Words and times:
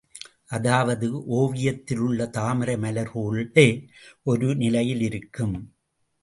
அதாவது, 0.47 1.25
ஓவியத்தில் 1.25 1.97
உள்ள 1.97 2.25
தாமரை 2.27 2.75
மலரேபோல் 2.75 3.85
ஒரே 4.23 4.53
நிலையில் 4.53 5.01
இருக்கும். 5.01 5.55